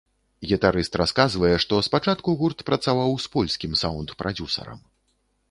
Гітарыст 0.51 0.95
расказвае, 1.01 1.51
што 1.63 1.79
спачатку 1.89 2.35
гурт 2.41 2.65
працаваў 2.71 3.15
з 3.27 3.31
польскім 3.37 3.79
саўнд-прадзюсарам. 3.85 4.79